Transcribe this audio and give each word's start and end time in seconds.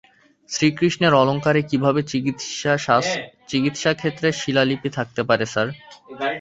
শ্রীকৃষ্ণের 0.49 1.13
অলঙ্কারে 1.13 1.61
কীভাবে 1.69 2.01
চিকিৎসাক্ষেত্রের 3.49 4.33
শিলালিপি 4.33 4.89
থাকতে 4.97 5.21
পারে 5.29 5.45
স্যার? 5.45 5.67